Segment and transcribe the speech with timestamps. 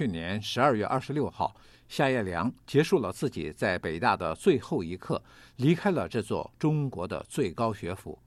[0.00, 1.54] 去年十二月二十六号，
[1.86, 5.22] 夏业良结束了自己在北大的最后一课，
[5.56, 8.18] 离开了这座中国的最高学府。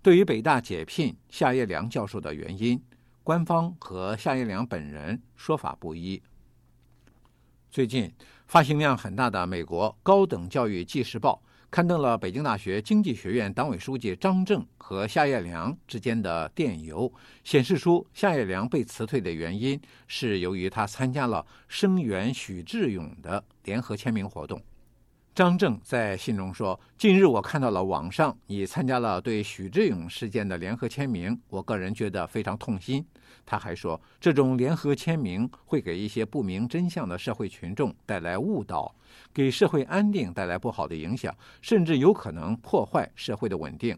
[0.00, 2.82] 对于北大解聘夏业良教授的原因，
[3.22, 6.22] 官方和夏业良本人说法不一。
[7.70, 8.10] 最近，
[8.46, 17.12] 发行量很大的美国高等教育纪事报刊登了北京大学经济学院党委书记张政和夏业良之间的电邮，
[17.44, 24.60] 显示出夏业良被辞退的原因是由于他参加了声援许志勇的联合签名活动。
[25.38, 33.06] 张正在信中说：“近日我看到了网上你参加了对许志勇事件的联合签名，我个人觉得非常痛心。”
[33.46, 38.92] 他还说：“这种联合签名会给一些不明真相的社会群众带来误导，
[39.32, 41.32] 给社会安定带来不好的影响，
[41.62, 43.96] 甚至有可能破坏社会的稳定。”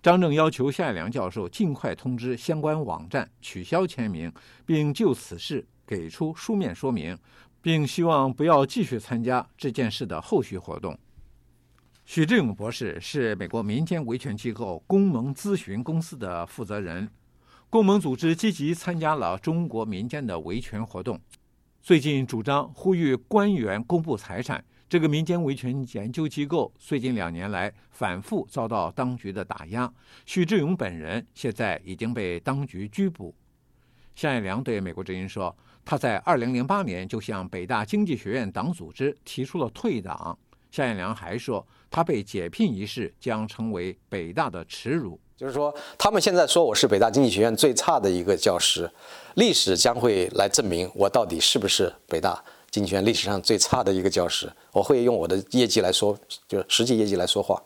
[0.00, 4.32] 张正要求夏良教授尽快通知相关网站取消签名，
[4.64, 7.18] 并就此事给出书面说明。
[7.64, 10.98] 并希望不要继续参加这件事的后续活动。
[12.04, 17.08] 许志勇博士是美国民间维权机构公盟咨询公司的负责人，
[17.70, 21.18] 公盟组织积极参加了中国民间的维权活动。
[21.80, 24.62] 最近主张呼吁官员公布财产。
[24.86, 29.90] 这个民间维权研究机构最近两年来反复遭到当局的打压。
[30.26, 33.34] 许志勇本人现在已经被当局拘捕。
[34.14, 35.54] 夏彦良对美国之音说。
[35.86, 40.38] 他在二零零八年就向北大经济学院党组织提出了退党。
[40.70, 45.20] 夏彦良还说，他被解聘一事将成为北大的耻辱。
[45.36, 48.90] 就是说，他们现在说我是北大经济学院最差的一个教师，
[49.34, 54.50] 历史将会来证明我到底是不是北大经济学院历史上最差的一个教师。
[54.72, 57.62] 我会用我的业绩来说，就实际业绩来说话。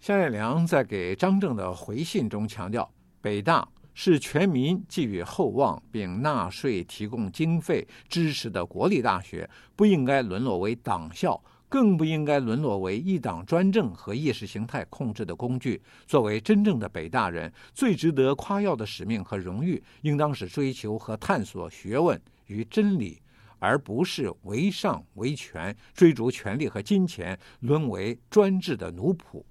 [0.00, 3.68] 夏彦良在给张正的回信中强调，北大。
[3.94, 15.80] 是全民寄予厚望并纳税提供经费支持的国立大学，不应该沦落为党校，更不应该沦落为一党专政和意识形态控制的工具。
[16.06, 23.20] 作为真正的北大人，最值得夸耀的使命和荣誉，应当是追求和探索学问与真理，
[23.58, 29.42] 而不是为上为权，追逐权力和金钱，沦为专制的奴仆。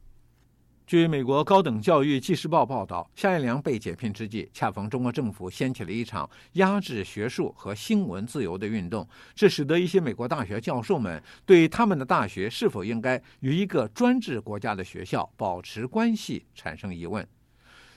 [0.87, 17.25] 据美国高等教育纪事报报道，夏彦良被解聘之际，恰逢中国政府掀起了一场压制学术和新闻自由的运动，这使得一些美国大学教授们对他们的大学是否应该与一个专制国家的学校保持关系产生疑问。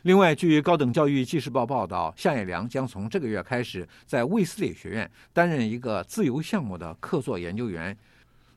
[0.02, 7.96] 另外，据高等教育纪事报报道，夏彦良将从这个月开始在卫斯理学院担任一个自由项目的客座研究员。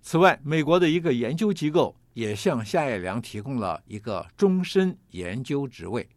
[0.01, 1.95] 此外，美国的一个研究机构。
[2.17, 6.09] 也向夏业良提供了一个终身研究职位。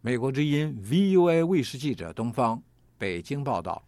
[0.00, 2.60] 美国之音 VUA 卫视记者东方
[2.98, 3.80] 北京报道。